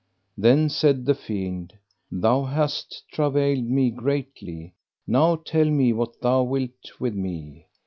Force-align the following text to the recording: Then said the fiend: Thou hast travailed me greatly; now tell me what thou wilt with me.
Then 0.35 0.67
said 0.69 1.05
the 1.05 1.13
fiend: 1.13 1.73
Thou 2.11 2.45
hast 2.45 3.03
travailed 3.13 3.65
me 3.65 3.91
greatly; 3.91 4.73
now 5.05 5.35
tell 5.35 5.65
me 5.69 5.93
what 5.93 6.21
thou 6.21 6.41
wilt 6.41 6.99
with 6.99 7.13
me. 7.13 7.67